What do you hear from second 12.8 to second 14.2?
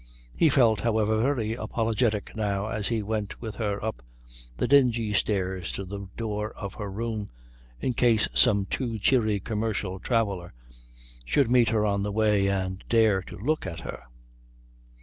dare to look at her.